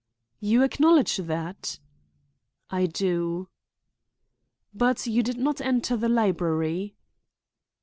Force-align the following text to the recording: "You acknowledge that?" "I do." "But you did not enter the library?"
"You 0.39 0.63
acknowledge 0.63 1.17
that?" 1.17 1.77
"I 2.71 2.87
do." 2.87 3.49
"But 4.73 5.05
you 5.05 5.21
did 5.21 5.37
not 5.37 5.61
enter 5.61 5.95
the 5.95 6.09
library?" 6.09 6.95